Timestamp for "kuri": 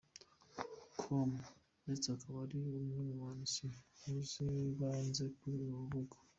5.37-5.55